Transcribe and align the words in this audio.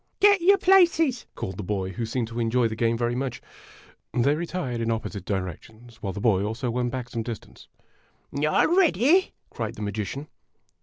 "Get 0.19 0.41
your 0.41 0.57
places! 0.57 1.27
called 1.35 1.57
the 1.57 1.63
boy, 1.63 1.91
who 1.91 2.07
seemed 2.07 2.27
to 2.29 2.39
enjoy 2.39 2.67
the 2.67 2.75
game 2.75 2.97
very 2.97 3.13
much. 3.13 3.39
They 4.15 4.33
retired 4.33 4.81
in 4.81 4.89
opposite 4.89 5.25
directions, 5.25 5.97
while 6.01 6.11
the 6.11 6.19
boy 6.19 6.41
also 6.41 6.71
went 6.71 6.91
back 6.91 7.09
some 7.09 7.21
distance. 7.21 7.67
"All 8.35 8.65
ready?" 8.75 9.33
cried 9.51 9.75
the 9.75 9.83
magician. 9.83 10.27